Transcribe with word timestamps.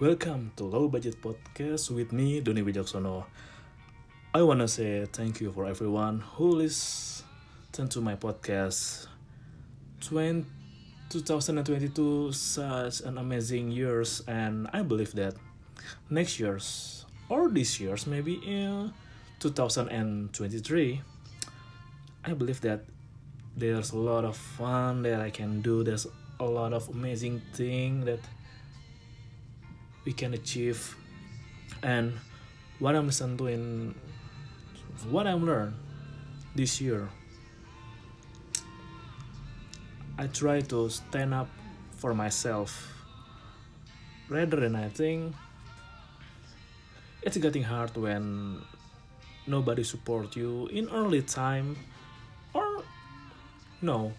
Welcome 0.00 0.50
to 0.56 0.64
Low 0.64 0.88
Budget 0.88 1.22
Podcast 1.22 1.88
with 1.88 2.12
me, 2.12 2.40
Doni 2.40 2.62
Wijaksono. 2.62 3.26
I 4.34 4.42
wanna 4.42 4.66
say 4.66 5.06
thank 5.06 5.40
you 5.40 5.52
for 5.52 5.66
everyone 5.66 6.18
who 6.34 6.56
listen 6.56 7.22
to 7.88 8.00
my 8.00 8.16
podcast. 8.16 9.06
20, 10.00 10.46
2022 11.10 12.32
such 12.32 13.02
an 13.02 13.18
amazing 13.18 13.70
years, 13.70 14.20
and 14.26 14.66
I 14.72 14.82
believe 14.82 15.12
that 15.14 15.36
next 16.10 16.40
year's 16.40 17.06
or 17.28 17.48
this 17.48 17.78
year's 17.78 18.04
maybe 18.04 18.42
in 18.44 18.92
2023, 19.38 21.02
I 22.24 22.32
believe 22.32 22.60
that 22.62 22.82
there's 23.56 23.92
a 23.92 23.98
lot 23.98 24.24
of 24.24 24.36
fun 24.36 25.02
that 25.02 25.20
I 25.20 25.30
can 25.30 25.62
do. 25.62 25.84
There's 25.84 26.08
a 26.40 26.44
lot 26.44 26.72
of 26.72 26.88
amazing 26.88 27.42
thing 27.52 28.04
that 28.06 28.18
we 30.04 30.12
can 30.12 30.34
achieve. 30.34 30.96
And 31.82 32.14
what 32.78 32.96
i'm 32.96 33.08
in 33.48 33.94
what 35.08 35.26
i'm 35.26 35.46
learned 35.46 35.74
this 36.54 36.80
year 36.80 37.08
i 40.18 40.26
try 40.26 40.60
to 40.60 40.88
stand 40.90 41.32
up 41.32 41.48
for 41.96 42.14
myself. 42.14 42.90
Rather 44.28 44.58
than 44.60 44.74
i 44.74 44.88
think 44.88 45.34
it's 47.22 47.36
getting 47.36 47.62
hard 47.62 47.96
when 47.96 48.60
nobody 49.46 49.84
support 49.84 50.34
you 50.36 50.66
in 50.68 50.88
early 50.90 51.22
time 51.22 51.76
or 52.52 52.82
no. 53.80 54.12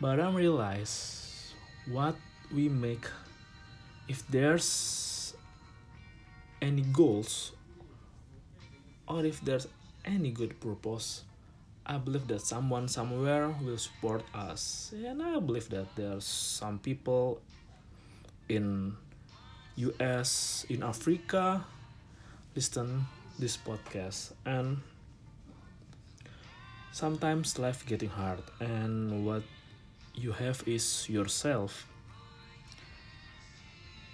But 0.00 0.20
i 0.20 0.30
realize 0.30 1.54
what 1.90 2.16
we 2.52 2.68
make 2.68 3.06
if 4.08 4.26
there's 4.28 5.34
any 6.60 6.82
goals 6.82 7.52
or 9.06 9.24
if 9.24 9.40
there's 9.42 9.68
any 10.04 10.30
good 10.30 10.58
purpose 10.60 11.22
i 11.86 11.96
believe 11.96 12.26
that 12.26 12.40
someone 12.40 12.88
somewhere 12.88 13.48
will 13.62 13.78
support 13.78 14.22
us. 14.34 14.92
And 14.92 15.22
i 15.22 15.38
believe 15.38 15.68
that 15.70 15.86
there's 15.96 16.24
some 16.24 16.78
people 16.78 17.40
in 18.48 18.96
us 20.00 20.66
in 20.68 20.82
africa 20.82 21.64
listen 22.54 23.06
this 23.38 23.56
podcast. 23.56 24.32
And 24.44 24.78
sometimes 26.90 27.58
life 27.58 27.86
getting 27.86 28.10
hard. 28.10 28.42
And 28.60 29.24
what 29.24 29.42
you 30.14 30.32
have 30.32 30.66
is 30.66 31.08
yourself 31.08 31.86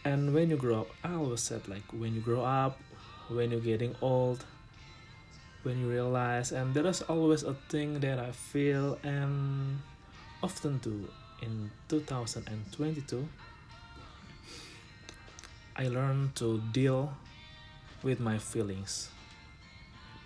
and 0.05 0.35
when 0.35 0.51
you 0.51 0.57
grow 0.57 0.81
up 0.81 0.91
i 1.03 1.15
always 1.15 1.41
said 1.41 1.67
like 1.69 1.83
when 1.93 2.15
you 2.15 2.21
grow 2.21 2.45
up 2.45 2.79
when 3.29 3.51
you're 3.51 3.61
getting 3.61 3.95
old 4.03 4.45
when 5.63 5.81
you 5.81 5.89
realize 5.89 6.53
and 6.53 6.75
there 6.75 6.87
is 6.87 7.01
always 7.03 7.43
a 7.43 7.55
thing 7.69 8.01
that 8.01 8.19
i 8.19 8.31
feel 8.31 8.99
and 9.03 9.79
often 10.43 10.79
do. 10.79 11.09
In 11.43 11.71
2022 11.89 13.29
i 15.77 15.89
learned 15.89 16.37
to 16.37 16.63
deal 16.73 17.13
with 18.03 18.21
my 18.21 18.39
feelings. 18.39 19.09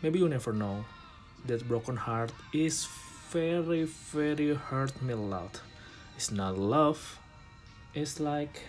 Maybe 0.03 0.19
you 0.19 0.29
never 0.29 0.53
know 0.53 0.85
that 1.47 1.67
broken 1.69 1.97
heart 1.97 2.33
is 2.53 2.87
very 3.31 3.85
very 3.85 4.55
hurt 4.55 5.01
me 5.01 5.13
a 5.13 5.17
lot. 5.17 5.61
It's 6.17 6.31
not 6.31 6.59
love 6.59 7.19
it's 7.95 8.21
like 8.21 8.61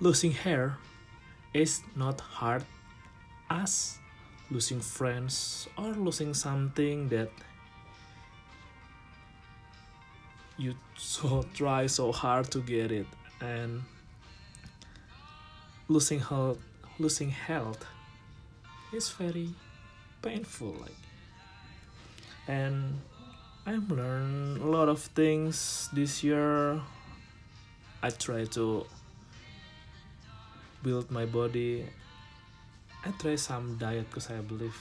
losing 0.00 0.32
hair 0.32 0.76
is 1.54 1.80
not 1.94 2.20
hard 2.20 2.64
as 3.50 3.98
losing 4.50 4.80
friends 4.80 5.68
or 5.78 5.92
losing 5.94 6.34
something 6.34 7.08
that 7.08 7.30
you 10.58 10.74
so 10.96 11.44
try 11.54 11.86
so 11.86 12.12
hard 12.12 12.50
to 12.50 12.60
get 12.60 12.92
it. 12.92 13.06
And 13.40 13.82
losing 15.88 16.20
health 16.20 16.58
losing 16.98 17.30
health 17.30 17.84
is 18.92 19.10
very 19.10 19.50
painful 20.22 20.74
like 20.80 20.96
and 22.48 22.98
i've 23.66 23.88
learned 23.90 24.62
a 24.62 24.64
lot 24.64 24.88
of 24.88 25.00
things 25.00 25.88
this 25.92 26.24
year. 26.24 26.80
I 28.02 28.10
try 28.10 28.44
to 28.54 28.86
build 30.86 31.10
my 31.10 31.26
body 31.26 31.82
I 33.06 33.14
try 33.22 33.38
some 33.38 33.78
diet 33.78 34.10
because 34.10 34.30
I 34.34 34.42
believe 34.42 34.74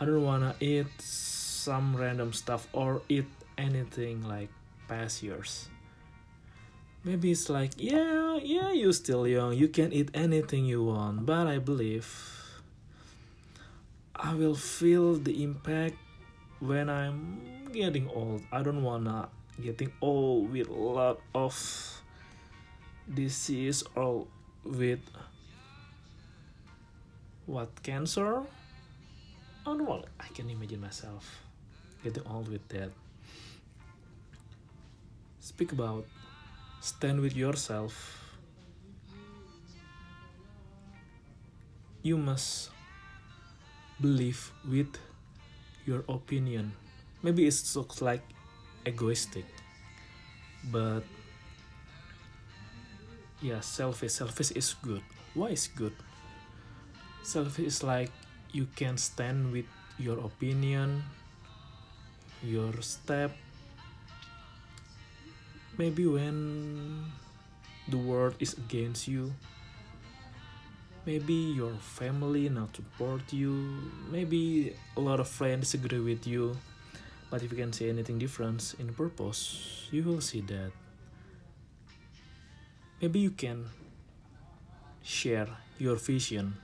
I 0.00 0.04
don't 0.04 0.26
wanna 0.26 0.58
eat 0.58 0.90
some 0.98 1.94
random 1.94 2.32
stuff 2.32 2.66
or 2.72 3.00
eat 3.08 3.30
anything 3.56 4.26
like 4.26 4.50
past 4.88 5.22
years. 5.22 5.70
Maybe 7.04 7.30
it's 7.30 7.48
like, 7.48 7.78
yeah, 7.78 8.42
yeah, 8.42 8.72
you're 8.72 8.92
still 8.92 9.22
young, 9.22 9.54
you 9.54 9.68
can 9.68 9.92
eat 9.92 10.10
anything 10.14 10.66
you 10.66 10.82
want, 10.82 11.26
but 11.26 11.46
I 11.46 11.58
believe 11.58 12.10
I 14.16 14.34
will 14.34 14.58
feel 14.58 15.14
the 15.14 15.44
impact 15.44 15.94
when 16.58 16.90
I'm 16.90 17.70
getting 17.70 18.10
old. 18.10 18.42
I 18.50 18.66
don't 18.66 18.82
wanna 18.82 19.28
getting 19.62 19.92
old 20.02 20.50
with 20.50 20.68
a 20.68 20.74
lot 20.74 21.20
of 21.34 21.54
disease 23.14 23.84
or 23.94 24.26
with 24.66 25.00
what 27.46 27.70
cancer? 27.82 28.42
Oh 29.66 29.74
no 29.74 30.04
i 30.20 30.28
can 30.34 30.48
imagine 30.50 30.80
myself 30.80 31.42
getting 32.04 32.22
old 32.26 32.48
with 32.48 32.66
that. 32.68 32.90
Speak 35.40 35.72
about 35.72 36.06
stand 36.80 37.20
with 37.20 37.36
yourself. 37.36 38.22
You 42.02 42.16
must 42.16 42.70
believe 44.00 44.52
with 44.68 44.94
your 45.86 46.04
opinion. 46.08 46.72
Maybe 47.22 47.46
it 47.46 47.58
looks 47.74 48.00
like 48.00 48.22
egoistic 48.86 49.46
but 50.70 51.02
yeah 53.40 53.60
selfish. 53.60 54.12
Selfish 54.12 54.50
is 54.52 54.74
good. 54.82 55.02
Why 55.34 55.48
is 55.50 55.68
good? 55.68 55.92
Selfish 57.22 57.66
is 57.66 57.82
like 57.82 58.10
you 58.52 58.66
can 58.76 58.96
stand 58.96 59.52
with 59.52 59.66
your 59.98 60.18
opinion 60.20 61.02
your 62.42 62.72
step. 62.82 63.32
Maybe 65.78 66.06
when 66.06 67.04
the 67.88 67.96
world 67.96 68.34
is 68.40 68.54
against 68.54 69.08
you 69.08 69.32
maybe 71.06 71.54
your 71.54 71.72
family 71.78 72.48
not 72.48 72.74
support 72.74 73.22
you 73.32 73.78
maybe 74.10 74.74
a 74.96 75.00
lot 75.00 75.20
of 75.20 75.28
friends 75.28 75.70
disagree 75.70 76.00
with 76.00 76.26
you. 76.26 76.56
But 77.30 77.42
if 77.42 77.50
you 77.50 77.58
can 77.58 77.72
say 77.72 77.88
anything 77.88 78.18
different 78.18 78.74
in 78.78 78.92
purpose 78.92 79.86
you 79.90 80.02
will 80.02 80.20
see 80.20 80.40
that 80.42 80.72
maybe 83.00 83.20
you 83.20 83.30
can 83.30 83.66
share 85.02 85.48
your 85.78 85.96
vision 85.96 86.56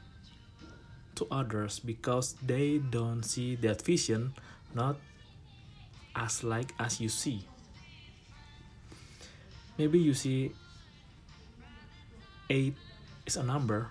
to 1.15 1.27
others 1.31 1.79
because 1.79 2.35
they 2.43 2.79
don't 2.79 3.23
see 3.23 3.55
that 3.57 3.83
vision 3.83 4.33
not 4.75 4.97
as 6.17 6.43
like 6.43 6.73
as 6.79 7.01
you 7.01 7.09
see. 7.09 7.45
Maybe 9.79 9.99
you 9.99 10.15
see 10.15 10.53
8 12.51 12.75
is 13.27 13.37
a 13.37 13.43
number 13.43 13.91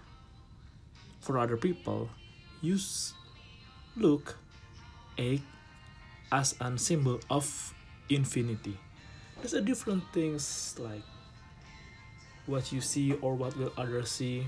for 1.20 1.38
other 1.38 1.58
people. 1.58 2.10
You 2.62 2.78
look 3.98 4.38
8 5.18 5.42
as 6.32 6.56
a 6.62 6.78
symbol 6.78 7.20
of 7.30 7.74
infinity. 8.10 8.78
There's 9.38 9.54
a 9.54 9.62
different 9.62 10.04
things 10.14 10.76
like 10.78 11.02
what 12.46 12.72
you 12.72 12.82
see 12.82 13.14
or 13.22 13.36
what 13.36 13.56
will 13.58 13.72
others 13.78 14.10
see. 14.10 14.48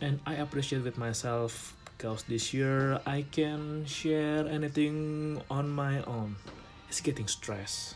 And 0.00 0.18
i 0.26 0.34
appreciate 0.34 0.82
with 0.82 0.98
myself 0.98 1.76
because 1.96 2.24
this 2.24 2.52
year 2.52 2.98
i 3.06 3.22
can 3.30 3.86
share 3.86 4.46
anything 4.48 5.40
on 5.50 5.70
my 5.70 6.02
own. 6.04 6.36
It's 6.88 7.00
getting 7.00 7.28
stress 7.28 7.94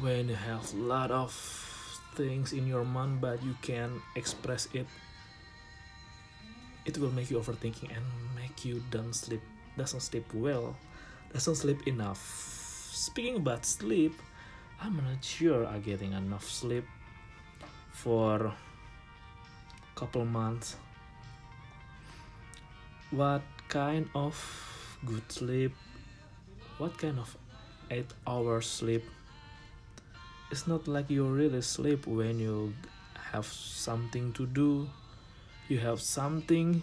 when 0.00 0.28
you 0.28 0.34
have 0.34 0.74
a 0.74 0.76
lot 0.76 1.10
of 1.10 1.32
things 2.16 2.52
in 2.52 2.66
your 2.66 2.84
mind 2.84 3.20
but 3.20 3.42
you 3.42 3.54
can 3.62 4.02
express 4.16 4.68
it. 4.74 4.86
It 6.84 6.98
will 6.98 7.10
make 7.10 7.30
you 7.30 7.38
overthinking 7.38 7.94
and 7.94 8.04
make 8.34 8.64
you 8.64 8.82
don't 8.90 9.14
sleep 9.14 9.40
doesn't 9.76 10.00
sleep 10.00 10.26
well 10.34 10.76
doesn't 11.32 11.56
sleep 11.56 11.86
enough. 11.86 12.18
Speaking 12.92 13.36
about 13.36 13.64
sleep 13.64 14.18
I'm 14.80 14.96
not 14.96 15.24
sure 15.24 15.66
I'm 15.66 15.82
getting 15.82 16.12
enough 16.12 16.48
sleep 16.48 16.84
for 17.92 18.52
couple 19.94 20.24
months. 20.24 20.76
What 23.10 23.42
kind 23.68 24.08
of 24.14 24.36
good 25.06 25.24
sleep 25.32 25.72
what 26.78 26.98
kind 26.98 27.18
of 27.18 27.36
8 27.90 28.04
hours 28.26 28.66
sleep? 28.66 29.04
It's 30.50 30.66
not 30.66 30.86
like 30.86 31.10
you 31.10 31.24
really 31.24 31.62
sleep 31.62 32.06
when 32.06 32.38
you 32.38 32.74
have 33.32 33.46
something 33.46 34.32
to 34.34 34.46
do. 34.46 34.88
You 35.68 35.78
have 35.78 36.00
something 36.00 36.82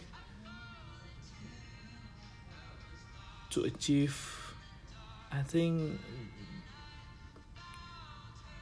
to 3.51 3.63
achieve. 3.63 4.18
I 5.31 5.42
think 5.44 6.00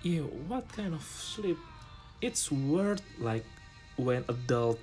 yeah 0.04 0.26
what 0.50 0.68
kind 0.74 0.94
of 0.94 1.04
sleep? 1.04 1.58
It's 2.22 2.52
worth 2.52 3.02
like 3.20 3.46
when 3.98 4.26
adult 4.30 4.80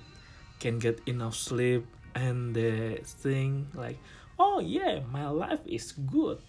can 0.59 0.79
get 0.79 0.99
enough 1.07 1.35
sleep 1.35 1.87
and 2.15 2.55
they 2.55 2.99
think 3.03 3.67
like 3.75 3.97
oh 4.39 4.59
yeah 4.59 4.99
my 5.11 5.27
life 5.27 5.59
is 5.65 5.91
good. 5.91 6.39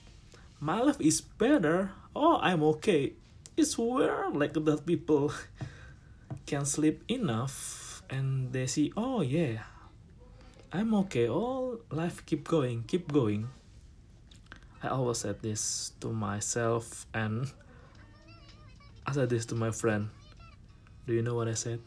My 0.61 0.81
life 0.81 1.01
is 1.01 1.21
better. 1.21 1.91
Oh 2.15 2.39
i'm 2.43 2.63
okay. 2.79 3.15
It's 3.57 3.77
weird 3.79 4.37
like 4.37 4.55
that 4.55 4.87
people 4.87 5.33
can 6.47 6.65
sleep 6.65 7.03
enough 7.09 8.03
and 8.11 8.53
they 8.53 8.67
see 8.67 8.93
oh 8.97 9.23
yeah 9.23 9.67
i'm 10.73 10.95
okay. 11.07 11.29
Oh 11.29 11.81
life 11.91 12.25
keep 12.27 12.47
going 12.47 12.85
keep 12.87 13.11
going. 13.11 13.51
I 14.83 14.89
always 14.89 15.19
said 15.19 15.43
this 15.43 15.93
to 16.01 16.09
myself 16.09 17.07
and 17.13 17.53
i 19.11 19.13
said 19.13 19.29
this 19.29 19.45
to 19.45 19.57
my 19.57 19.73
friend. 19.73 20.09
Do 21.09 21.13
you 21.15 21.23
know 21.23 21.35
what 21.35 21.49
i 21.49 21.55
said? 21.55 21.81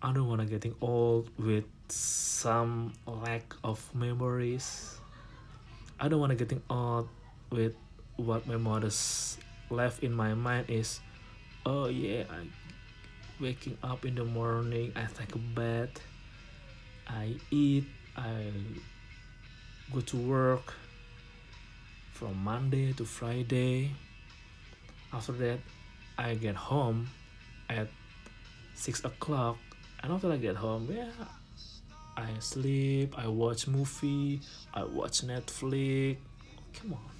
I 0.00 0.12
don't 0.12 0.28
want 0.28 0.40
to 0.40 0.46
getting 0.46 0.76
old 0.80 1.30
with 1.36 1.64
some 1.88 2.92
lack 3.08 3.42
of 3.64 3.82
memories. 3.92 5.00
I 5.98 6.06
don't 6.06 6.20
want 6.20 6.30
to 6.30 6.36
getting 6.36 6.62
old 6.70 7.08
with 7.50 7.74
what 8.14 8.46
my 8.46 8.56
mother's 8.56 9.36
left 9.68 10.04
in 10.04 10.12
my 10.12 10.34
mind 10.34 10.70
is 10.70 11.00
oh 11.66 11.88
yeah 11.88 12.22
i 12.30 12.46
waking 13.42 13.76
up 13.82 14.04
in 14.04 14.14
the 14.14 14.24
morning 14.24 14.92
i 14.94 15.02
take 15.18 15.34
a 15.34 15.38
bath 15.58 15.98
i 17.08 17.34
eat 17.50 17.84
i 18.16 18.46
go 19.92 20.00
to 20.00 20.16
work 20.18 20.74
from 22.12 22.36
monday 22.36 22.92
to 22.92 23.04
friday 23.04 23.90
after 25.14 25.32
that 25.32 25.58
i 26.18 26.34
get 26.34 26.56
home 26.56 27.08
at 27.70 27.88
six 28.74 29.04
o'clock. 29.04 29.56
And 30.02 30.12
after 30.12 30.30
i 30.30 30.36
get 30.36 30.56
home 30.56 30.88
yeah 30.92 31.10
i 32.16 32.28
sleep 32.38 33.14
i 33.16 33.26
watch 33.26 33.66
movie 33.66 34.40
i 34.74 34.84
watch 34.84 35.22
netflix. 35.22 36.18
Come 36.74 36.94
on. 36.94 37.10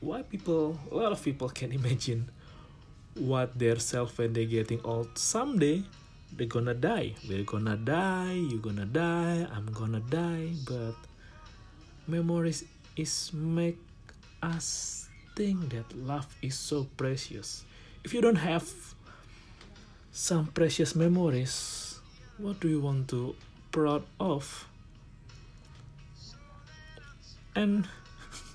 Why 0.00 0.22
people 0.22 0.78
a 0.90 0.94
lot 0.94 1.12
of 1.12 1.22
people 1.22 1.48
can 1.48 1.72
imagine 1.80 2.30
what 3.14 3.56
their 3.58 3.78
self 3.78 4.18
when 4.18 4.32
they 4.32 4.44
getting 4.46 4.80
old. 4.82 5.16
Someday 5.16 5.84
they're 6.32 6.48
gonna 6.48 6.74
die. 6.74 7.14
We're 7.28 7.44
gonna 7.44 7.76
die 7.76 8.32
you're 8.32 8.58
gonna 8.58 8.86
die 8.86 9.46
i'm 9.54 9.66
gonna 9.72 10.00
die. 10.00 10.50
But 10.66 10.96
memories 12.08 12.64
is 12.96 13.30
make 13.32 13.78
us 14.44 15.08
think 15.36 15.70
that 15.70 15.88
love 15.96 16.28
is 16.42 16.54
so 16.54 16.86
precious. 16.96 17.64
If 18.04 18.12
you 18.12 18.20
don't 18.20 18.36
have 18.36 18.68
some 20.12 20.46
precious 20.52 20.94
memories 20.94 21.98
what 22.36 22.60
do 22.60 22.68
you 22.68 22.80
want 22.80 23.08
to 23.08 23.34
proud 23.70 24.02
of? 24.18 24.66
And 27.56 27.86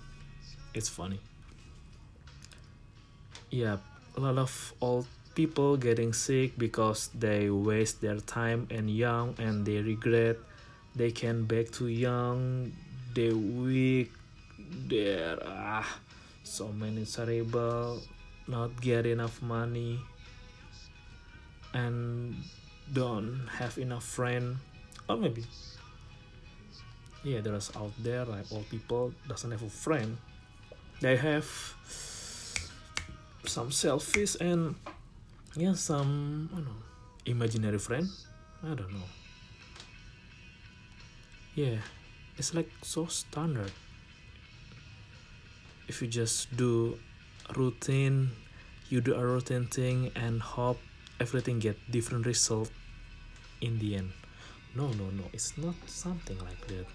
it's 0.74 0.90
funny. 0.90 1.20
Yeah 3.50 3.78
a 4.18 4.20
lot 4.20 4.38
of 4.38 4.74
old 4.82 5.08
people 5.36 5.78
getting 5.78 6.12
sick 6.12 6.58
because 6.58 7.08
they 7.16 7.50
waste 7.50 8.02
their 8.02 8.20
time 8.20 8.68
and 8.70 8.90
young 8.92 9.36
and 9.40 9.66
they 9.66 9.80
regret 9.80 10.36
they 10.96 11.12
can 11.12 11.46
back 11.46 11.72
to 11.72 11.88
young 11.88 12.72
they 13.16 13.32
weak 13.32 14.12
there 14.88 15.38
ah 15.46 15.88
so 16.44 16.68
many 16.70 17.06
cerebral 17.06 18.02
not 18.50 18.74
get 18.82 19.06
enough 19.06 19.42
money 19.42 20.02
and 21.74 22.36
don't 22.92 23.46
have 23.62 23.78
enough 23.78 24.04
friend. 24.04 24.58
Or 25.08 25.18
maybe. 25.18 25.46
Yeah 27.24 27.42
there's 27.42 27.70
out 27.76 27.94
there 28.02 28.26
like 28.26 28.50
old 28.52 28.68
people 28.70 29.14
doesn't 29.28 29.52
have 29.52 29.62
a 29.62 29.70
friend. 29.70 30.18
They 31.02 31.16
have 31.16 31.46
some 33.46 33.70
selfies 33.70 34.40
and 34.42 34.76
yeah 35.56 35.74
some 35.74 36.50
I 36.52 36.56
don't 36.58 36.66
know 36.66 36.82
imaginary 37.26 37.78
friend. 37.78 38.10
I 38.64 38.74
don't 38.74 38.92
know. 38.92 39.10
Yeah 41.56 41.78
it's 42.38 42.54
like 42.56 42.72
so 42.82 43.06
standard 43.06 43.72
if 45.90 46.06
you 46.06 46.08
just 46.08 46.54
do 46.56 46.94
routine 47.58 48.30
you 48.94 49.02
do 49.02 49.18
a 49.18 49.26
routine 49.26 49.66
thing 49.66 50.14
and 50.16 50.42
hope 50.42 50.78
everything 51.20 51.58
get 51.58 51.78
different 51.92 52.26
result 52.26 52.70
in 53.62 53.78
the 53.78 53.98
end. 53.98 54.14
No 54.78 54.94
no 54.94 55.10
no 55.10 55.26
it's 55.34 55.58
not 55.58 55.74
something 55.90 56.38
like 56.46 56.62
that. 56.70 56.86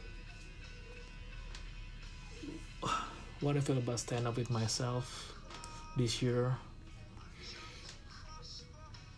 What 3.42 3.58
I 3.58 3.60
feel 3.60 3.78
about 3.78 3.98
stand 3.98 4.26
up 4.26 4.38
with 4.38 4.48
myself 4.48 5.34
this 5.98 6.22
year? 6.22 6.56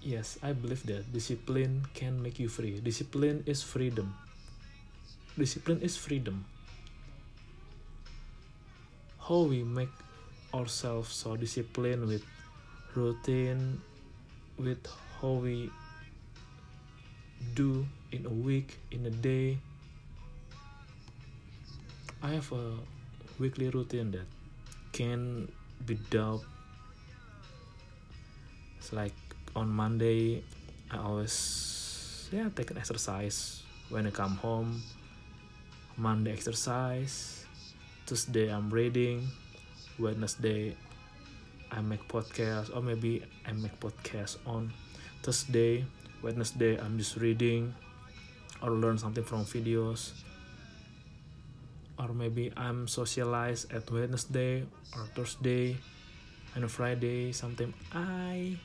Yes 0.00 0.38
i 0.42 0.52
believe 0.52 0.84
that 0.86 1.12
discipline 1.12 1.84
can 1.92 2.20
make 2.20 2.40
you 2.40 2.48
free. 2.48 2.80
Discipline 2.80 3.44
is 3.44 3.62
freedom. 3.62 4.16
Discipline 5.36 5.80
is 5.84 5.96
freedom 5.96 6.44
how 9.26 9.42
we 9.42 9.64
make 9.64 9.90
ourselves 10.54 11.12
so 11.12 11.34
disciplined 11.36 12.06
with 12.06 12.22
routine 12.94 13.82
with 14.56 14.78
how 15.20 15.42
we 15.42 15.68
do 17.54 17.84
in 18.12 18.24
a 18.24 18.30
week 18.30 18.78
in 18.90 19.04
a 19.06 19.10
day. 19.10 19.58
I 22.22 22.30
have 22.38 22.50
a 22.52 22.78
weekly 23.38 23.68
routine 23.68 24.12
that 24.12 24.26
can 24.92 25.50
be 25.84 25.98
doubt 26.08 26.40
it's 28.78 28.92
like 28.92 29.12
on 29.54 29.68
Monday 29.68 30.42
I 30.90 30.98
always 30.98 32.28
yeah 32.32 32.48
take 32.54 32.70
an 32.70 32.78
exercise. 32.78 33.62
When 33.90 34.06
I 34.06 34.10
come 34.10 34.36
home 34.36 34.82
Monday 35.96 36.32
exercise 36.32 37.35
Tuesday 38.06 38.48
I'm 38.54 38.70
reading 38.70 39.26
Wednesday 39.98 40.76
I 41.72 41.80
make 41.80 42.06
podcast 42.06 42.70
or 42.74 42.80
maybe 42.80 43.22
I 43.44 43.52
make 43.52 43.74
podcast 43.80 44.38
on 44.46 44.72
Thursday 45.22 45.84
Wednesday 46.22 46.78
I'm 46.78 46.98
just 46.98 47.16
reading 47.16 47.74
or 48.62 48.70
learn 48.70 48.98
something 48.98 49.24
from 49.24 49.44
videos. 49.44 50.12
Or 51.98 52.12
maybe 52.12 52.52
I'm 52.56 52.88
socialize 52.88 53.66
at 53.70 53.90
Wednesday 53.90 54.66
or 54.94 55.06
Thursday 55.14 55.76
and 56.54 56.70
Friday 56.70 57.32
sometimes 57.32 57.74
I 57.92 58.56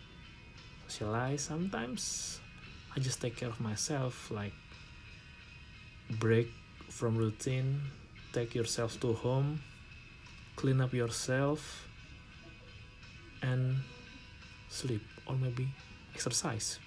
socialize 0.88 1.42
sometimes. 1.42 2.40
I 2.96 3.00
just 3.00 3.22
take 3.22 3.38
care 3.38 3.50
of 3.50 3.60
myself 3.60 4.30
like 4.32 4.54
break 6.20 6.52
from 6.90 7.16
routine 7.16 7.80
take 8.34 8.56
yourself 8.56 9.00
to 9.00 9.14
home 9.14 9.60
clean 10.62 10.80
up 10.80 10.94
yourself 10.94 11.88
and 13.42 13.78
sleep 14.70 15.02
or 15.26 15.36
maybe 15.36 15.68
exercise. 16.14 16.80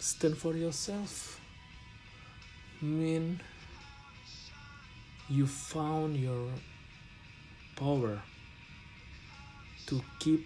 Stand 0.00 0.36
for 0.36 0.56
yourself. 0.56 1.40
Mean 2.80 3.40
you 5.28 5.46
found 5.46 6.16
your 6.16 6.48
power 7.76 8.20
to 9.86 10.02
keep 10.18 10.44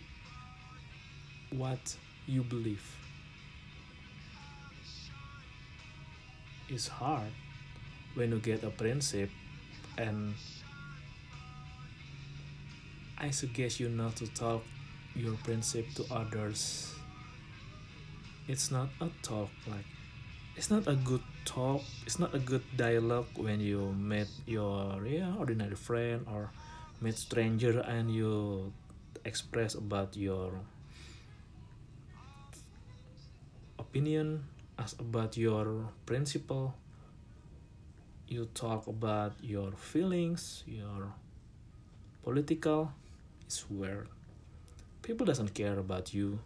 what 1.52 1.96
you 2.26 2.42
believe. 2.42 2.84
It's 6.68 6.88
hard 6.88 7.32
when 8.14 8.30
you 8.30 8.38
get 8.38 8.62
a 8.62 8.70
friendship 8.70 9.30
and 9.98 10.34
I 13.18 13.30
suggest 13.30 13.78
you 13.78 13.88
not 13.88 14.16
to 14.16 14.26
talk 14.34 14.62
your 15.14 15.34
principle 15.44 16.04
to 16.04 16.14
others. 16.14 16.94
It's 18.48 18.70
not 18.70 18.88
a 19.00 19.08
talk 19.22 19.50
like 19.66 19.86
it's 20.56 20.70
not 20.70 20.86
a 20.86 20.94
good 20.94 21.22
talk. 21.44 21.82
It's 22.06 22.18
not 22.18 22.34
a 22.34 22.38
good 22.38 22.62
dialogue 22.76 23.26
when 23.34 23.60
you 23.60 23.94
meet 23.98 24.28
your 24.46 25.02
yeah 25.06 25.34
ordinary 25.38 25.74
friend 25.74 26.26
or 26.30 26.50
meet 27.00 27.18
stranger 27.18 27.80
and 27.80 28.10
you 28.10 28.72
express 29.24 29.74
about 29.74 30.16
your 30.16 30.52
opinion 33.78 34.44
as 34.78 34.94
about 34.98 35.36
your 35.36 35.90
principle 36.06 36.74
you 38.28 38.48
talk 38.54 38.86
about 38.86 39.32
your 39.42 39.72
feelings 39.72 40.64
your 40.66 41.12
political 42.22 42.92
it's 43.46 43.68
weird 43.70 44.08
people 45.04 45.28
doesn't 45.28 45.52
care 45.52 45.78
about 45.78 46.16
you. 46.16 46.40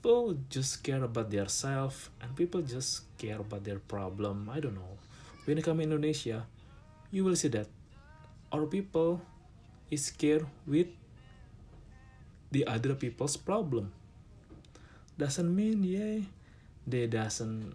People 0.00 0.38
just 0.48 0.86
care 0.86 1.02
about 1.02 1.34
their 1.34 1.50
self 1.50 2.08
and 2.22 2.30
people 2.38 2.62
just 2.62 3.04
care 3.18 3.42
about 3.42 3.66
their 3.66 3.82
problem. 3.82 4.48
I 4.48 4.62
don't 4.62 4.78
know. 4.78 4.96
When 5.44 5.58
you 5.58 5.62
come 5.66 5.82
in 5.82 5.90
indonesia 5.90 6.46
you 7.10 7.26
will 7.26 7.34
see 7.34 7.50
that 7.50 7.66
our 8.54 8.70
people 8.70 9.20
is 9.90 10.06
scared 10.06 10.46
with 10.64 10.86
the 12.54 12.64
other 12.70 12.94
people's 12.94 13.36
problem. 13.36 13.90
Doesn't 15.18 15.50
mean 15.50 15.82
yeah 15.82 16.22
they 16.86 17.10
doesn't 17.10 17.74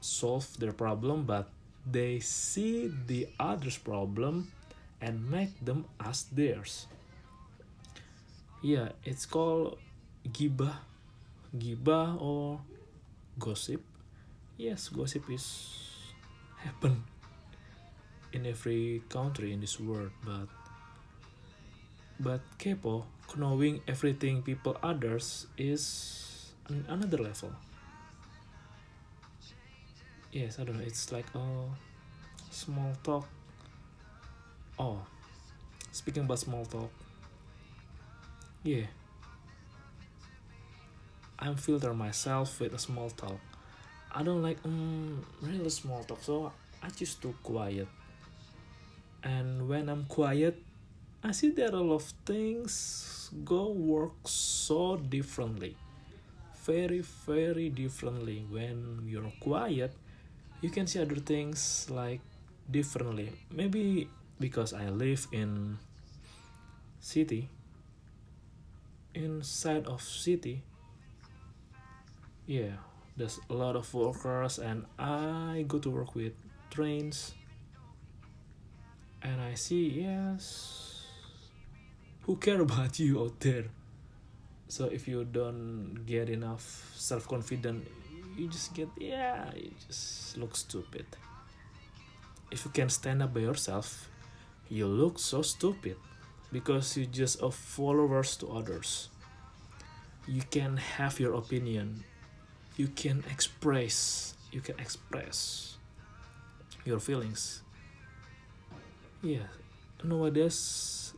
solve 0.00 0.46
their 0.58 0.72
problem 0.72 1.24
but 1.24 1.48
they 1.86 2.20
see 2.20 2.90
the 3.06 3.28
other's 3.38 3.78
problem 3.78 4.52
and 5.00 5.30
make 5.30 5.52
them 5.64 5.84
as 6.00 6.24
theirs. 6.32 6.86
Yeah 8.62 8.92
it's 9.04 9.26
called 9.26 9.78
gibah 10.28 10.76
gibah 11.56 12.20
or 12.20 12.60
gossip. 13.38 13.82
Yes 14.56 14.88
gossip 14.88 15.30
is 15.30 15.78
happen 16.64 17.04
in 18.32 18.46
every 18.46 19.02
country 19.08 19.52
in 19.52 19.60
this 19.60 19.80
world 19.80 20.10
but 20.24 20.48
but 22.20 22.42
kepo 22.58 23.04
knowing 23.36 23.80
everything 23.86 24.42
people 24.42 24.76
others 24.82 25.46
is 25.56 26.52
another 26.88 27.18
level 27.18 27.52
yes 30.38 30.58
i 30.60 30.64
don't 30.64 30.78
know. 30.78 30.86
It's 30.86 31.10
like 31.10 31.26
a 31.34 31.46
small 32.50 32.92
talk. 33.02 33.26
Oh 34.78 35.02
speaking 35.90 36.22
about 36.24 36.38
small 36.38 36.64
talk. 36.64 36.90
Yeah. 38.62 38.86
I'm 41.38 41.56
filter 41.56 41.92
myself 41.94 42.60
with 42.60 42.72
a 42.74 42.78
small 42.78 43.10
talk. 43.10 43.40
I 44.14 44.22
don't 44.22 44.42
like 44.42 44.58
um 44.64 45.26
really 45.42 45.70
small 45.70 46.04
talk. 46.04 46.22
So 46.22 46.52
i 46.82 46.88
just 46.90 47.20
too 47.20 47.34
quiet. 47.42 47.88
And 49.24 49.68
when 49.68 49.88
i'm 49.88 50.04
quiet 50.06 50.62
I 51.24 51.32
see 51.32 51.50
that 51.58 51.74
a 51.74 51.80
lot 51.80 51.96
of 51.96 52.12
things 52.24 53.30
go 53.44 53.70
work 53.74 54.22
so 54.24 54.96
differently. 54.96 55.74
Very, 56.62 57.00
very 57.00 57.70
differently. 57.70 58.46
When 58.48 59.02
you're 59.04 59.32
quiet, 59.40 59.90
you 60.60 60.70
can 60.70 60.86
see 60.86 61.00
other 61.00 61.16
things 61.16 61.86
like 61.90 62.20
differently. 62.70 63.32
Maybe 63.50 64.08
because 64.40 64.72
I 64.72 64.88
live 64.88 65.26
in 65.32 65.78
city, 67.00 67.48
inside 69.14 69.86
of 69.86 70.02
city, 70.02 70.62
yeah, 72.46 72.80
there's 73.16 73.40
a 73.50 73.54
lot 73.54 73.76
of 73.76 73.92
workers 73.92 74.58
and 74.58 74.86
I 74.98 75.64
go 75.66 75.78
to 75.78 75.90
work 75.90 76.14
with 76.14 76.32
trains 76.70 77.34
and 79.22 79.40
I 79.40 79.54
see 79.54 80.06
yes 80.06 81.02
who 82.22 82.36
care 82.36 82.60
about 82.60 82.98
you 82.98 83.20
out 83.20 83.40
there 83.40 83.64
so 84.68 84.84
if 84.84 85.08
you 85.08 85.24
don't 85.24 86.04
get 86.06 86.28
enough 86.28 86.92
self-confident 86.94 87.88
you 88.38 88.46
just 88.48 88.72
get 88.72 88.88
yeah 88.96 89.50
you 89.54 89.72
just 89.86 90.38
look 90.38 90.56
stupid. 90.56 91.06
If 92.50 92.64
you 92.64 92.70
can 92.70 92.88
stand 92.88 93.22
up 93.22 93.34
by 93.34 93.40
yourself 93.40 94.08
you 94.70 94.86
look 94.86 95.18
so 95.18 95.42
stupid 95.42 95.96
because 96.52 96.96
you 96.96 97.06
just 97.06 97.42
a 97.42 97.50
followers 97.50 98.36
to 98.38 98.48
others. 98.48 99.08
You 100.26 100.42
can 100.50 100.76
have 100.76 101.18
your 101.20 101.34
opinion. 101.34 102.04
You 102.76 102.88
can 102.88 103.24
express 103.30 104.34
you 104.52 104.60
can 104.60 104.78
express 104.78 105.76
your 106.84 107.00
feelings. 107.00 107.62
Yeah 109.20 109.50
nowadays 110.04 111.12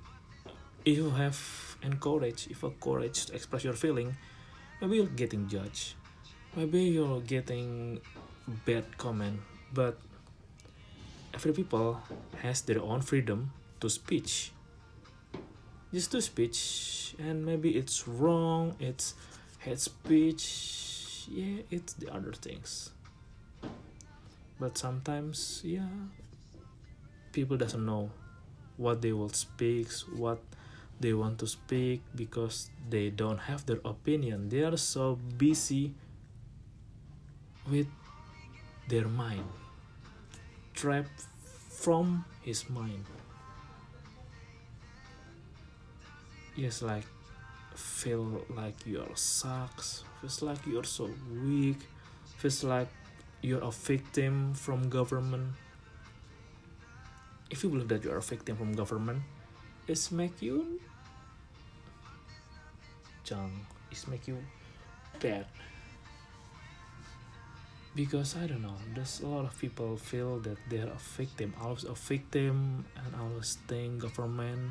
if 0.84 0.96
you 0.96 1.10
have 1.10 1.36
encourage 1.82 2.46
if 2.48 2.62
a 2.62 2.70
courage 2.70 3.26
to 3.26 3.34
express 3.34 3.64
your 3.64 3.74
feeling 3.74 4.16
maybe 4.80 4.96
you're 4.96 5.06
getting 5.06 5.46
judged 5.48 5.94
maybe 6.56 6.80
you're 6.80 7.20
getting 7.20 8.00
bad 8.66 8.84
comment 8.98 9.38
but 9.72 9.96
every 11.34 11.52
people 11.52 12.00
has 12.42 12.62
their 12.62 12.82
own 12.82 13.00
freedom 13.00 13.52
to 13.80 13.88
speech. 13.88 14.52
Just 15.92 16.12
to 16.12 16.22
speech 16.22 17.14
and 17.18 17.44
maybe 17.44 17.76
it's 17.76 18.06
wrong 18.06 18.74
it's 18.78 19.14
hate 19.58 19.80
speech 19.80 21.26
yeah 21.30 21.62
it's 21.70 21.94
the 21.94 22.12
other 22.12 22.32
things. 22.32 22.90
But 24.58 24.76
sometimes 24.76 25.62
yeah 25.64 25.86
people 27.32 27.56
doesn't 27.56 27.84
know 27.84 28.10
what 28.76 29.02
they 29.02 29.12
will 29.12 29.30
speak 29.30 29.88
what 30.16 30.40
they 30.98 31.14
want 31.14 31.38
to 31.38 31.46
speak 31.46 32.02
because 32.14 32.70
they 32.90 33.08
don't 33.08 33.38
have 33.38 33.64
their 33.66 33.80
opinion. 33.84 34.48
They 34.50 34.62
are 34.62 34.76
so 34.76 35.16
busy 35.38 35.94
with 37.68 37.86
their 38.88 39.08
mind 39.08 39.44
trapped 40.74 41.26
from 41.68 42.24
his 42.42 42.68
mind. 42.70 43.04
Yes 46.56 46.82
like 46.82 47.04
feel 47.74 48.44
like 48.50 48.74
you're 48.84 49.14
sucks 49.14 50.04
feels 50.20 50.42
like 50.42 50.58
you're 50.66 50.84
so 50.84 51.08
weak 51.44 51.78
feels 52.36 52.64
like 52.64 52.88
you're 53.40 53.62
a 53.62 53.70
victim 53.70 54.52
from 54.54 54.88
government. 54.88 55.52
If 57.50 57.64
you 57.64 57.70
believe 57.70 57.88
that 57.88 58.04
you're 58.04 58.18
a 58.18 58.22
victim 58.22 58.56
from 58.56 58.72
government 58.74 59.22
it's 59.88 60.12
make 60.12 60.40
you 60.40 60.80
junk 63.24 63.52
it's 63.90 64.06
make 64.06 64.28
you 64.28 64.38
bad 65.20 65.46
because 67.94 68.36
I 68.36 68.46
don't 68.46 68.62
know 68.62 68.76
there's 68.94 69.20
a 69.20 69.26
lot 69.26 69.44
of 69.44 69.58
people 69.58 69.96
feel 69.96 70.38
that 70.40 70.58
they're 70.68 70.86
a 70.86 70.98
victim 71.16 71.54
always 71.60 71.84
a 71.84 71.94
victim 71.94 72.84
and 72.96 73.14
always 73.20 73.58
think 73.66 74.00
government 74.00 74.70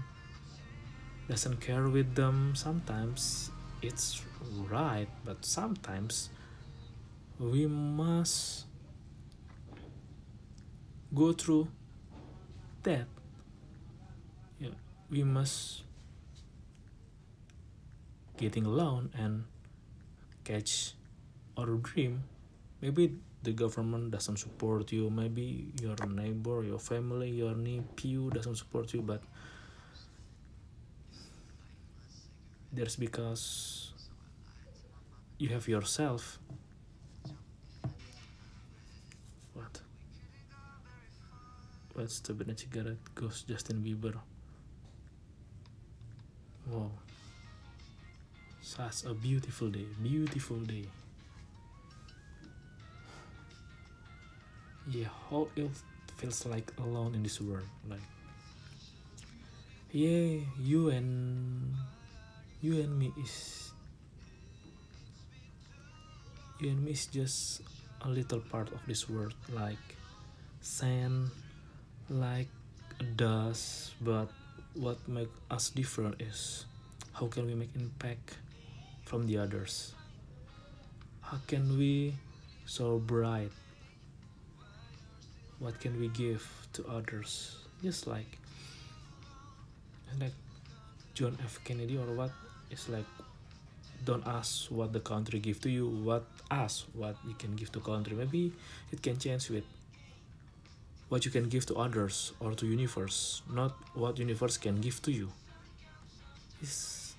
doesn't 1.28 1.62
care 1.62 1.88
with 1.88 2.16
them. 2.16 2.56
Sometimes 2.56 3.52
it's 3.82 4.24
right 4.70 5.08
but 5.26 5.46
sometimes 5.46 6.30
we 7.38 7.68
must 7.68 8.66
go 11.14 11.32
through 11.34 11.68
that. 12.84 13.06
Yeah 14.60 14.70
we 15.12 15.24
must 15.24 15.84
getting 18.38 18.66
alone 18.66 19.10
and 19.18 19.44
catch 20.44 20.94
or 21.58 21.66
dream 21.66 22.24
maybe 22.82 23.16
the 23.44 23.52
government 23.54 24.12
doesn't 24.12 24.38
support 24.38 24.92
you. 24.92 25.10
Maybe 25.10 25.72
your 25.82 25.96
neighbor 26.08 26.64
your 26.64 26.80
family 26.80 27.30
your 27.30 27.56
nephew 27.56 28.30
doesn't 28.32 28.56
support 28.56 28.94
you 28.94 29.02
but 29.02 29.22
there's 32.72 32.96
because 32.96 33.94
you 35.40 35.50
have 35.50 35.68
yourself. 35.68 36.38
What? 39.54 39.82
What's 41.94 42.20
the 42.20 42.34
Bennett 42.34 42.60
cigarette 42.60 42.98
ghost 43.16 43.48
Justin 43.48 43.82
Bieber. 43.82 44.16
Wow. 46.70 46.92
Such 48.62 49.06
a 49.06 49.14
beautiful 49.14 49.70
day, 49.70 49.88
beautiful 50.04 50.58
day. 50.58 50.86
Yeah, 54.90 55.08
how 55.30 55.48
it 55.56 55.70
feels 56.18 56.46
like 56.46 56.74
alone 56.80 57.16
in 57.16 57.24
this 57.24 57.40
world. 57.40 57.68
Like 57.88 58.02
yeah 59.92 60.38
you 60.62 60.90
and 60.90 61.74
you 62.62 62.78
and 62.78 62.94
me 62.94 63.12
is 63.18 63.74
you 66.60 66.70
and 66.70 66.86
me 66.86 66.92
is 66.92 67.08
just 67.08 67.62
a 68.06 68.10
little 68.10 68.40
part 68.40 68.70
of 68.70 68.78
this 68.86 69.10
world 69.10 69.34
like 69.50 69.82
sand 70.62 71.32
like 72.10 72.48
dust 73.16 73.98
but 74.02 74.30
what 74.76 75.02
make 75.10 75.32
us 75.50 75.72
different 75.72 76.22
is 76.22 76.66
how 77.14 77.26
can 77.26 77.48
we 77.48 77.56
make 77.56 77.74
impact 77.74 78.38
from 79.06 79.26
the 79.26 79.38
others 79.38 79.96
how 81.22 81.38
can 81.48 81.66
we 81.80 82.14
so 82.68 83.00
bright 83.00 83.50
what 85.60 85.80
can 85.80 86.00
we 86.00 86.08
give 86.10 86.44
to 86.74 86.86
others? 86.88 87.58
Just 87.84 88.08
like 88.08 88.38
like 90.20 90.34
john 91.14 91.38
f. 91.44 91.60
Kennedy 91.64 91.98
or 91.98 92.08
what? 92.14 92.32
It's 92.72 92.90
like 92.90 93.06
don't 94.06 94.26
ask 94.26 94.72
what 94.72 94.94
the 94.94 95.00
country 95.00 95.40
give 95.40 95.60
to 95.62 95.70
you 95.70 95.88
what 95.88 96.24
ask 96.50 96.86
what 96.94 97.16
you 97.28 97.34
can 97.36 97.56
give 97.56 97.72
to 97.74 97.80
country. 97.80 98.16
Maybe 98.16 98.54
it 98.92 99.02
can 99.02 99.18
change 99.18 99.50
with 99.50 99.66
what 101.10 101.26
you 101.26 101.32
can 101.32 101.50
give 101.50 101.66
to 101.68 101.76
others 101.76 102.32
or 102.40 102.54
to 102.54 102.66
universe 102.66 103.42
not 103.52 103.76
what 103.94 104.18
universe 104.18 104.58
can 104.58 104.80
give 104.82 105.02
to 105.04 105.12
you. 105.12 105.30
Is 106.62 107.14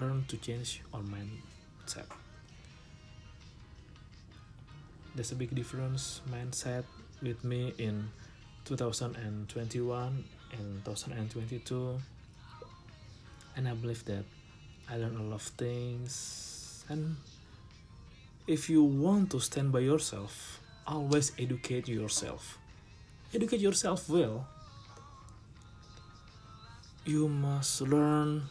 learn 0.00 0.24
to 0.28 0.36
change 0.36 0.80
our 0.94 1.02
mindset 1.02 2.06
there's 5.14 5.32
a 5.32 5.34
big 5.34 5.54
difference 5.54 6.20
mindset 6.30 6.84
with 7.22 7.42
me 7.44 7.74
in 7.78 8.08
2021 8.64 10.24
and 10.52 10.84
2022 10.84 11.98
and 13.56 13.68
i 13.68 13.74
believe 13.74 14.04
that 14.04 14.24
i 14.88 14.96
learned 14.96 15.18
a 15.18 15.22
lot 15.22 15.34
of 15.34 15.42
things. 15.42 16.84
And 16.88 17.16
if 18.46 18.68
you 18.68 18.82
want 18.82 19.30
to 19.30 19.40
stand 19.40 19.70
by 19.70 19.80
yourself 19.80 20.60
always 20.86 21.32
educate 21.38 21.86
yourself. 21.86 22.58
Educate 23.32 23.60
yourself 23.60 24.08
well. 24.08 24.48
You 27.04 27.28
must 27.28 27.80
learn 27.82 28.42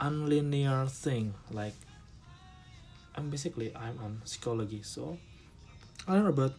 unlinear 0.00 0.90
thing. 0.90 1.34
Like 1.50 1.74
i'm 3.16 3.30
basically 3.30 3.74
i'm 3.74 3.98
on 4.04 4.20
psychology 4.24 4.82
so 4.82 5.18
I 6.06 6.14
learn 6.14 6.30
about 6.30 6.54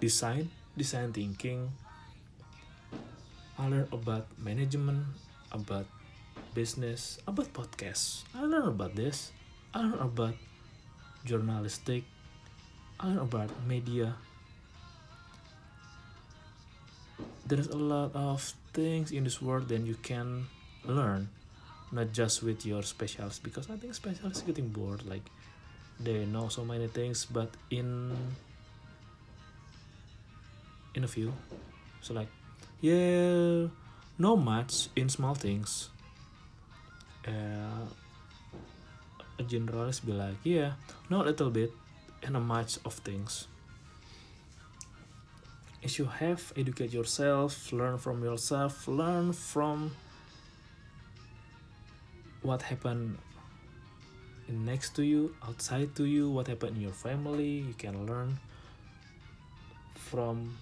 design, 0.00 0.48
design 0.80 1.12
thinking. 1.12 1.68
I 3.60 3.68
learn 3.68 3.84
about 3.92 4.32
management, 4.40 5.04
about 5.52 5.84
business, 6.56 7.20
about 7.28 7.52
podcasts. 7.52 8.24
I 8.32 8.48
learn 8.48 8.64
about 8.64 8.96
this. 8.96 9.32
I 9.76 9.84
learn 9.84 10.00
about 10.00 10.34
journalistic. 11.28 12.04
I 12.96 13.12
learn 13.12 13.28
about 13.28 13.52
media. 13.68 14.16
There's 17.44 17.68
a 17.68 17.76
lot 17.76 18.16
of 18.16 18.40
things 18.72 19.12
in 19.12 19.24
this 19.24 19.42
world 19.44 19.68
that 19.68 19.84
you 19.84 20.00
can 20.00 20.48
learn, 20.88 21.28
not 21.92 22.16
just 22.16 22.40
with 22.42 22.64
your 22.64 22.80
specialists. 22.80 23.38
Because 23.38 23.68
I 23.68 23.76
think 23.76 23.92
specialists 23.92 24.40
getting 24.48 24.72
bored. 24.72 25.04
Like 25.04 25.28
they 26.00 26.24
know 26.24 26.48
so 26.48 26.64
many 26.64 26.88
things, 26.88 27.28
but 27.28 27.52
in 27.68 28.16
in 30.96 31.04
a 31.04 31.08
few 31.08 31.32
so 32.00 32.12
like 32.12 32.28
yeah 32.80 33.68
no 34.18 34.36
much 34.36 34.88
in 34.96 35.08
small 35.08 35.34
things. 35.34 35.90
Uh, 37.26 37.84
a 39.38 39.42
generalist 39.42 40.06
be 40.06 40.12
like 40.12 40.36
yeah 40.44 40.72
not 41.10 41.26
a 41.26 41.30
little 41.30 41.50
bit 41.50 41.70
and 42.22 42.36
a 42.36 42.40
much 42.40 42.78
of 42.84 42.94
things. 42.94 43.46
If 45.82 45.98
you 45.98 46.06
have 46.06 46.52
educate 46.56 46.92
yourself 46.92 47.72
learn 47.72 47.98
from 47.98 48.24
yourself 48.24 48.88
learn 48.88 49.32
from 49.32 49.92
what 52.42 52.62
happened 52.62 53.18
next 54.48 54.94
to 54.94 55.02
you 55.02 55.34
outside 55.46 55.94
to 55.96 56.04
you 56.04 56.30
what 56.30 56.46
happened 56.46 56.76
in 56.76 56.82
your 56.82 56.92
family. 56.96 57.66
You 57.68 57.74
can 57.76 58.06
learn 58.06 58.38
from 59.94 60.56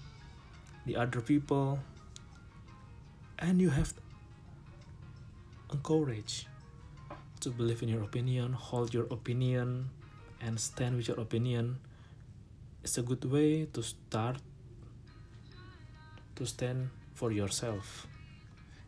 the 0.87 0.97
other 0.97 1.20
people 1.20 1.79
and 3.38 3.61
you 3.61 3.70
have 3.70 3.92
encourage 5.73 6.47
to 7.40 7.51
believe 7.51 7.83
in 7.83 7.88
your 7.88 8.03
opinion 8.03 8.53
hold 8.53 8.94
your 8.94 9.05
opinion 9.11 9.90
and 10.40 10.61
stand 10.61 10.97
with 10.97 11.09
your 11.09 11.18
opinion. 11.20 11.79
It's 12.83 12.99
a 12.99 13.03
good 13.03 13.25
way 13.25 13.64
to 13.73 13.83
start 13.83 14.37
to 16.37 16.47
stand 16.47 16.90
for 17.14 17.33
yourself. 17.33 18.07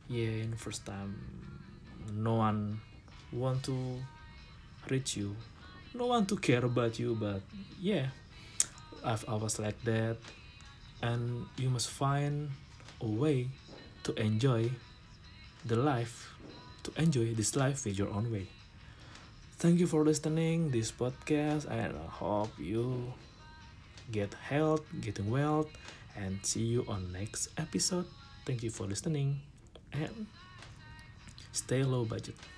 Yeah 0.08 0.44
in 0.44 0.54
first 0.54 0.84
time 0.84 1.16
no 2.12 2.34
one 2.34 2.80
want 3.32 3.64
to 3.64 3.76
reach 4.88 5.16
you. 5.16 5.34
No 5.94 6.06
one 6.06 6.26
to 6.26 6.36
care 6.36 6.64
about 6.64 6.98
you 6.98 7.16
but 7.18 7.40
yeah 7.80 8.08
I've, 9.04 9.24
always 9.28 9.58
like 9.58 9.82
that 9.84 10.16
and 11.02 11.46
you 11.56 11.68
must 11.70 11.90
find 11.90 12.50
a 13.00 13.06
way 13.06 13.48
to 14.04 14.14
enjoy 14.20 14.70
the 15.64 15.76
life 15.76 16.36
to 16.86 17.02
enjoy 17.02 17.34
this 17.34 17.56
life 17.56 17.84
with 17.84 17.98
your 17.98 18.08
own 18.10 18.30
way. 18.30 18.46
Thank 19.58 19.80
you 19.80 19.86
for 19.86 20.04
listening 20.04 20.70
this 20.70 20.92
podcast 20.92 21.66
and 21.66 21.96
i 21.96 22.08
hope 22.08 22.52
you 22.58 23.12
get 24.12 24.32
health 24.34 24.84
getting 25.00 25.30
well 25.30 25.66
and 26.14 26.38
see 26.44 26.62
you 26.62 26.84
on 26.88 27.10
next 27.12 27.48
episode. 27.58 28.06
Thank 28.44 28.62
you 28.62 28.70
for 28.70 28.86
listening 28.86 29.40
and 29.92 30.26
stay 31.52 31.82
low 31.82 32.04
budget 32.04 32.55